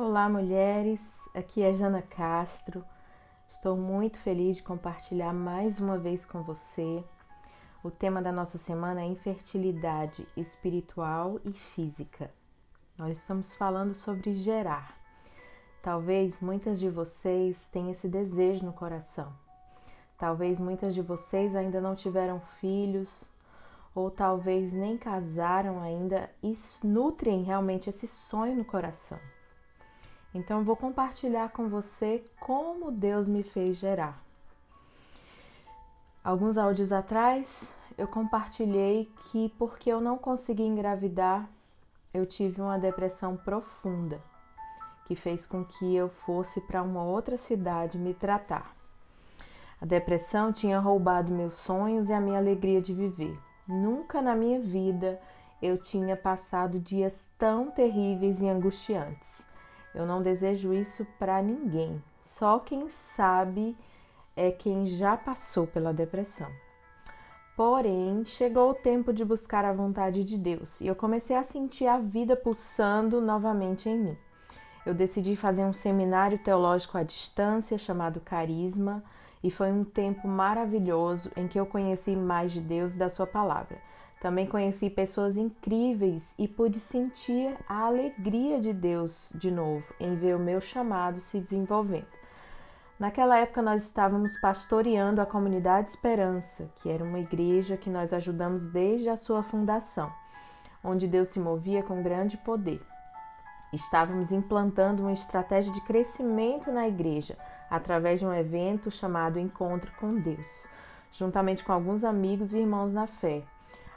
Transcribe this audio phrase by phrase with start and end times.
[0.00, 1.00] Olá, mulheres.
[1.34, 2.84] Aqui é Jana Castro.
[3.48, 7.02] Estou muito feliz de compartilhar mais uma vez com você.
[7.82, 12.30] O tema da nossa semana é infertilidade espiritual e física.
[12.96, 14.96] Nós estamos falando sobre gerar.
[15.82, 19.32] Talvez muitas de vocês tenham esse desejo no coração.
[20.16, 23.24] Talvez muitas de vocês ainda não tiveram filhos,
[23.92, 26.54] ou talvez nem casaram ainda e
[26.84, 29.18] nutrem realmente esse sonho no coração.
[30.38, 34.22] Então, vou compartilhar com você como Deus me fez gerar.
[36.22, 41.48] Alguns áudios atrás, eu compartilhei que porque eu não consegui engravidar,
[42.14, 44.22] eu tive uma depressão profunda,
[45.06, 48.76] que fez com que eu fosse para uma outra cidade me tratar.
[49.80, 53.36] A depressão tinha roubado meus sonhos e a minha alegria de viver.
[53.66, 55.20] Nunca na minha vida
[55.60, 59.47] eu tinha passado dias tão terríveis e angustiantes.
[59.98, 62.00] Eu não desejo isso para ninguém.
[62.22, 63.76] Só quem sabe
[64.36, 66.48] é quem já passou pela depressão.
[67.56, 71.88] Porém, chegou o tempo de buscar a vontade de Deus e eu comecei a sentir
[71.88, 74.18] a vida pulsando novamente em mim.
[74.86, 79.02] Eu decidi fazer um seminário teológico à distância chamado Carisma
[79.42, 83.26] e foi um tempo maravilhoso em que eu conheci mais de Deus e da Sua
[83.26, 83.78] palavra.
[84.20, 90.34] Também conheci pessoas incríveis e pude sentir a alegria de Deus de novo em ver
[90.34, 92.18] o meu chamado se desenvolvendo.
[92.98, 98.66] Naquela época nós estávamos pastoreando a comunidade Esperança, que era uma igreja que nós ajudamos
[98.66, 100.12] desde a sua fundação,
[100.82, 102.82] onde Deus se movia com grande poder.
[103.72, 107.38] Estávamos implantando uma estratégia de crescimento na igreja
[107.70, 110.66] através de um evento chamado Encontro com Deus,
[111.12, 113.44] juntamente com alguns amigos e irmãos na fé,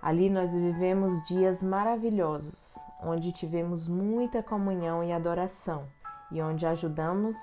[0.00, 5.86] Ali nós vivemos dias maravilhosos, onde tivemos muita comunhão e adoração
[6.30, 7.36] e onde ajudamos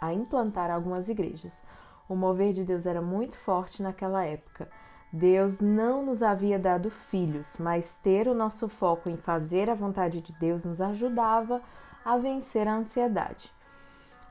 [0.00, 1.62] a implantar algumas igrejas.
[2.08, 4.68] O mover de Deus era muito forte naquela época.
[5.12, 10.20] Deus não nos havia dado filhos, mas ter o nosso foco em fazer a vontade
[10.20, 11.60] de Deus nos ajudava
[12.04, 13.52] a vencer a ansiedade.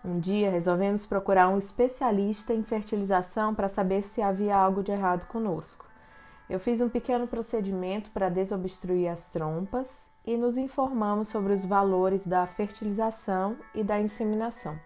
[0.03, 5.27] Um dia resolvemos procurar um especialista em fertilização para saber se havia algo de errado
[5.27, 5.85] conosco.
[6.51, 12.27] Eu fiz um pequeno procedimento para desobstruir as trompas e nos informamos sobre os valores
[12.27, 14.77] da fertilização e da inseminação.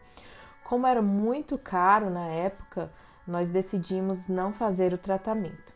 [0.64, 2.92] Como era muito caro na época,
[3.26, 5.74] nós decidimos não fazer o tratamento.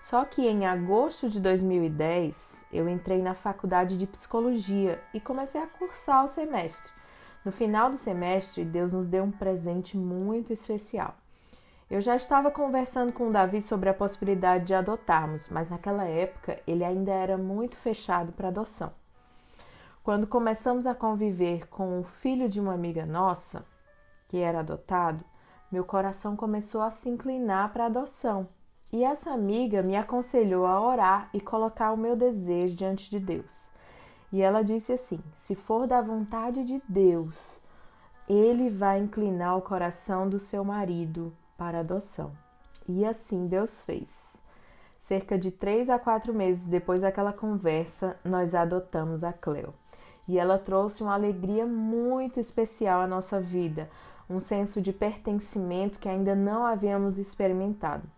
[0.00, 5.66] Só que em agosto de 2010 eu entrei na faculdade de psicologia e comecei a
[5.66, 6.90] cursar o semestre.
[7.44, 11.14] No final do semestre, Deus nos deu um presente muito especial.
[11.90, 16.58] Eu já estava conversando com o Davi sobre a possibilidade de adotarmos, mas naquela época
[16.66, 18.90] ele ainda era muito fechado para adoção.
[20.02, 23.66] Quando começamos a conviver com o filho de uma amiga nossa,
[24.28, 25.22] que era adotado,
[25.70, 28.48] meu coração começou a se inclinar para a adoção.
[28.90, 33.64] E essa amiga me aconselhou a orar e colocar o meu desejo diante de Deus.
[34.32, 37.60] E ela disse assim: se for da vontade de Deus,
[38.28, 42.32] ele vai inclinar o coração do seu marido para adoção.
[42.88, 44.34] E assim Deus fez.
[44.98, 49.74] Cerca de três a quatro meses depois daquela conversa, nós adotamos a Cleo.
[50.26, 53.90] E ela trouxe uma alegria muito especial à nossa vida,
[54.28, 58.08] um senso de pertencimento que ainda não havíamos experimentado.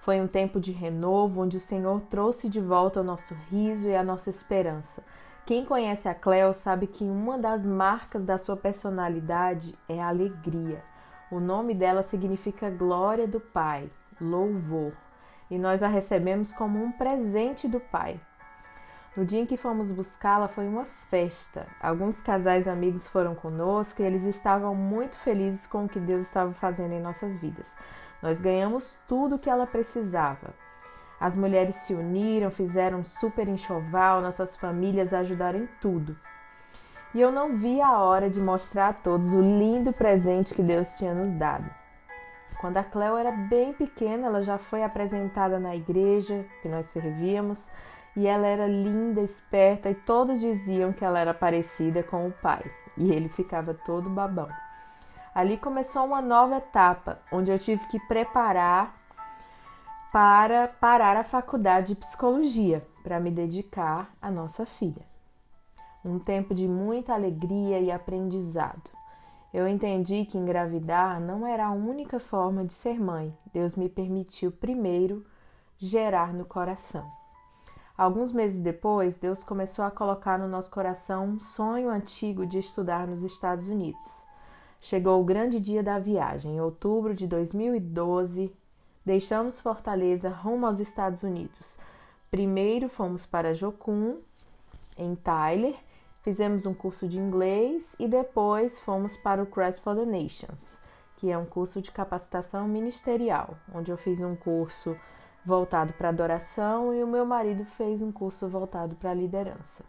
[0.00, 3.94] Foi um tempo de renovo onde o Senhor trouxe de volta o nosso riso e
[3.94, 5.04] a nossa esperança.
[5.44, 10.82] Quem conhece a Cleo sabe que uma das marcas da sua personalidade é a alegria.
[11.30, 13.88] O nome dela significa glória do Pai,
[14.20, 14.92] louvor,
[15.48, 18.20] e nós a recebemos como um presente do Pai.
[19.16, 21.68] No dia em que fomos buscá-la foi uma festa.
[21.80, 26.52] Alguns casais amigos foram conosco e eles estavam muito felizes com o que Deus estava
[26.52, 27.66] fazendo em nossas vidas.
[28.20, 30.52] Nós ganhamos tudo o que ela precisava.
[31.20, 36.16] As mulheres se uniram, fizeram super enxoval, nossas famílias ajudaram em tudo
[37.14, 40.96] e eu não vi a hora de mostrar a todos o lindo presente que Deus
[40.96, 41.68] tinha nos dado.
[42.60, 47.70] Quando a Cleo era bem pequena, ela já foi apresentada na igreja que nós servíamos
[48.14, 52.62] e ela era linda, esperta e todos diziam que ela era parecida com o pai
[52.96, 54.48] e ele ficava todo babão.
[55.34, 58.94] Ali começou uma nova etapa, onde eu tive que preparar
[60.12, 65.09] para parar a faculdade de psicologia para me dedicar à nossa filha
[66.04, 68.90] um tempo de muita alegria e aprendizado.
[69.52, 73.36] Eu entendi que engravidar não era a única forma de ser mãe.
[73.52, 75.24] Deus me permitiu primeiro
[75.76, 77.10] gerar no coração.
[77.98, 83.06] Alguns meses depois, Deus começou a colocar no nosso coração um sonho antigo de estudar
[83.06, 84.30] nos Estados Unidos.
[84.80, 88.50] Chegou o grande dia da viagem, em outubro de 2012,
[89.04, 91.78] deixamos Fortaleza rumo aos Estados Unidos.
[92.30, 94.16] Primeiro fomos para Jocum,
[94.96, 95.74] em Tyler,
[96.22, 100.78] fizemos um curso de inglês e depois fomos para o Crest for the Nations,
[101.16, 104.96] que é um curso de capacitação ministerial, onde eu fiz um curso
[105.44, 109.84] voltado para adoração e o meu marido fez um curso voltado para liderança.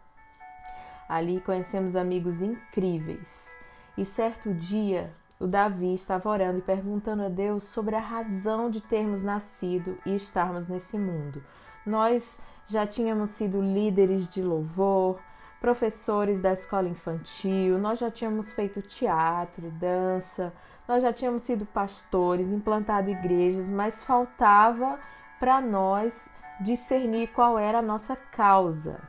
[1.08, 3.50] Ali conhecemos amigos incríveis.
[3.98, 8.80] E certo dia, o Davi estava orando e perguntando a Deus sobre a razão de
[8.80, 11.44] termos nascido e estarmos nesse mundo.
[11.84, 15.18] Nós já tínhamos sido líderes de louvor,
[15.62, 20.52] professores da escola infantil, nós já tínhamos feito teatro, dança,
[20.88, 24.98] nós já tínhamos sido pastores, implantado igrejas, mas faltava
[25.38, 26.28] para nós
[26.60, 29.00] discernir qual era a nossa causa.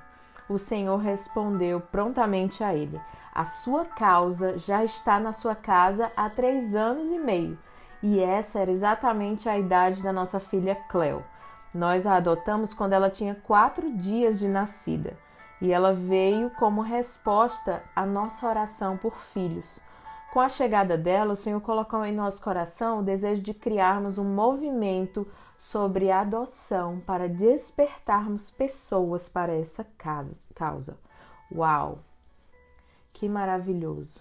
[0.48, 3.02] O Senhor respondeu prontamente a ele:
[3.34, 7.58] A sua causa já está na sua casa há três anos e meio.
[8.04, 11.24] E essa era exatamente a idade da nossa filha Cleo.
[11.74, 15.18] Nós a adotamos quando ela tinha quatro dias de nascida
[15.63, 19.80] e ela veio como resposta à nossa oração por filhos.
[20.33, 24.25] Com a chegada dela, o Senhor colocou em nosso coração o desejo de criarmos um
[24.25, 25.25] movimento
[25.57, 29.88] sobre adoção para despertarmos pessoas para essa
[30.54, 30.98] causa.
[31.50, 32.00] Uau!
[33.13, 34.19] Que maravilhoso!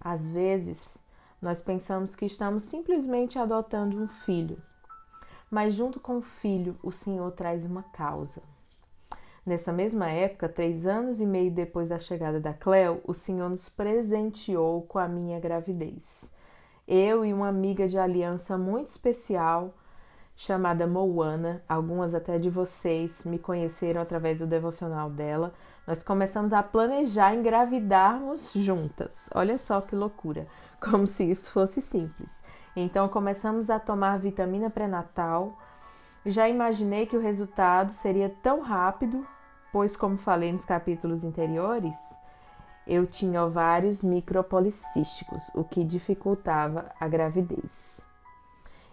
[0.00, 0.96] Às vezes,
[1.42, 4.56] nós pensamos que estamos simplesmente adotando um filho,
[5.50, 8.40] mas junto com o filho, o Senhor traz uma causa.
[9.44, 13.68] Nessa mesma época, três anos e meio depois da chegada da Cleo, o Senhor nos
[13.68, 16.30] presenteou com a minha gravidez.
[16.86, 19.74] Eu e uma amiga de aliança muito especial
[20.36, 21.62] chamada Moana.
[21.68, 25.52] Algumas até de vocês me conheceram através do devocional dela.
[25.86, 29.28] Nós começamos a planejar engravidarmos juntas.
[29.34, 30.46] Olha só que loucura,
[30.80, 32.42] como se isso fosse simples.
[32.74, 35.58] Então começamos a tomar vitamina pré-natal.
[36.24, 39.26] Já imaginei que o resultado seria tão rápido,
[39.72, 41.96] pois como falei nos capítulos anteriores,
[42.86, 48.00] eu tinha ovários micropolicísticos, o que dificultava a gravidez.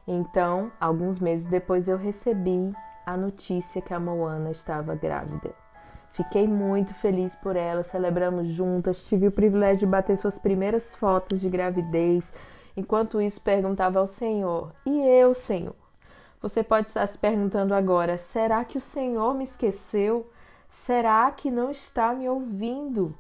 [0.08, 2.74] Então, alguns meses depois, eu recebi
[3.06, 5.54] a notícia que a Moana estava grávida.
[6.14, 11.42] Fiquei muito feliz por ela, celebramos juntas, tive o privilégio de bater suas primeiras fotos
[11.42, 12.34] de gravidez.
[12.76, 15.87] Enquanto isso, perguntava ao Senhor: E eu, Senhor?
[16.42, 20.30] Você pode estar se perguntando agora: será que o Senhor me esqueceu?
[20.70, 23.16] Será que não está me ouvindo?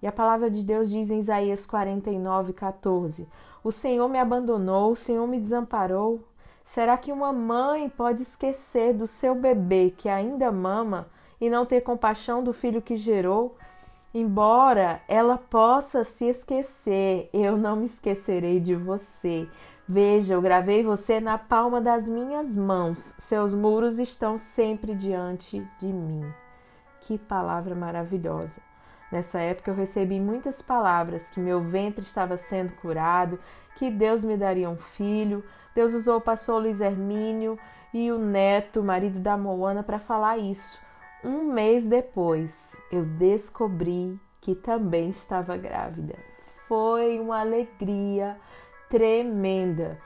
[0.00, 3.28] E a palavra de Deus diz em Isaías 49, 14:
[3.62, 6.24] O Senhor me abandonou, o Senhor me desamparou.
[6.64, 11.08] Será que uma mãe pode esquecer do seu bebê que ainda mama
[11.40, 13.56] e não ter compaixão do filho que gerou?
[14.14, 19.46] Embora ela possa se esquecer, eu não me esquecerei de você.
[19.86, 23.14] Veja, eu gravei você na palma das minhas mãos.
[23.18, 26.24] Seus muros estão sempre diante de mim.
[27.00, 28.60] Que palavra maravilhosa!
[29.10, 33.38] Nessa época eu recebi muitas palavras que meu ventre estava sendo curado,
[33.76, 35.44] que Deus me daria um filho.
[35.74, 37.58] Deus usou o pastor Luiz Hermínio
[37.92, 40.87] e o neto, marido da Moana, para falar isso.
[41.24, 46.14] Um mês depois, eu descobri que também estava grávida.
[46.68, 48.36] Foi uma alegria
[48.88, 49.98] tremenda.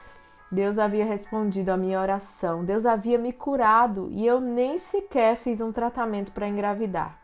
[0.51, 5.61] Deus havia respondido à minha oração, Deus havia me curado e eu nem sequer fiz
[5.61, 7.19] um tratamento para engravidar.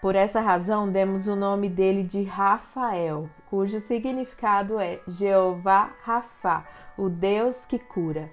[0.00, 6.64] Por essa razão, demos o nome dele de Rafael, cujo significado é Jeová Rafa,
[6.98, 8.28] o Deus que cura.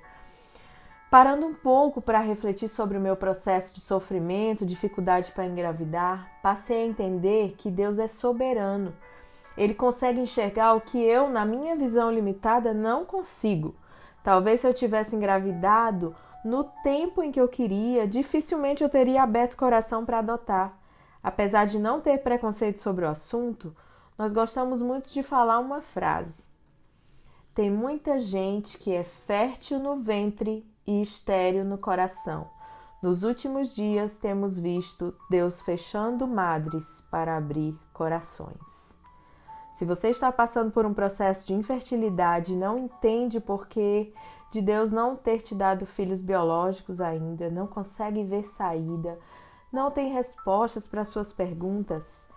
[1.09, 6.83] Parando um pouco para refletir sobre o meu processo de sofrimento, dificuldade para engravidar, passei
[6.83, 8.93] a entender que Deus é soberano.
[9.57, 13.75] Ele consegue enxergar o que eu, na minha visão limitada, não consigo.
[14.23, 19.53] Talvez se eu tivesse engravidado no tempo em que eu queria, dificilmente eu teria aberto
[19.53, 20.77] o coração para adotar.
[21.23, 23.75] Apesar de não ter preconceito sobre o assunto,
[24.15, 26.45] nós gostamos muito de falar uma frase.
[27.55, 32.49] Tem muita gente que é fértil no ventre e estéril no coração.
[32.99, 38.97] Nos últimos dias temos visto Deus fechando madres para abrir corações.
[39.75, 44.11] Se você está passando por um processo de infertilidade e não entende por que
[44.51, 49.19] de Deus não ter te dado filhos biológicos ainda, não consegue ver saída,
[49.71, 52.27] não tem respostas para suas perguntas,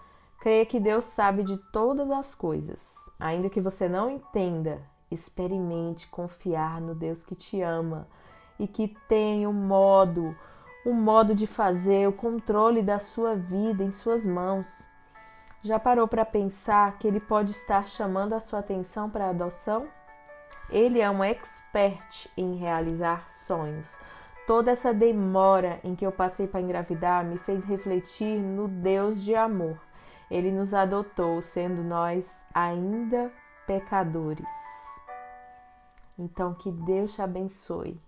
[0.40, 3.11] creia que Deus sabe de todas as coisas.
[3.18, 8.06] Ainda que você não entenda, experimente confiar no Deus que te ama
[8.62, 10.37] e que tem um modo,
[10.87, 14.87] o modo de fazer, o controle da sua vida em suas mãos.
[15.62, 19.88] Já parou para pensar que ele pode estar chamando a sua atenção para a adoção?
[20.71, 23.99] Ele é um expert em realizar sonhos.
[24.47, 29.35] Toda essa demora em que eu passei para engravidar me fez refletir no Deus de
[29.35, 29.76] amor.
[30.31, 33.33] Ele nos adotou, sendo nós ainda
[33.66, 34.47] pecadores.
[36.16, 38.00] Então, que Deus te abençoe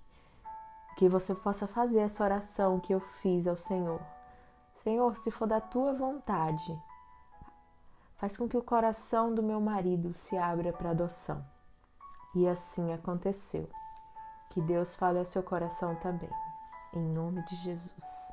[0.96, 4.00] que você possa fazer essa oração que eu fiz ao Senhor.
[4.82, 6.78] Senhor, se for da tua vontade,
[8.16, 11.44] faz com que o coração do meu marido se abra para adoção.
[12.34, 13.68] E assim aconteceu.
[14.50, 16.30] Que Deus fale ao seu coração também.
[16.92, 18.23] Em nome de Jesus.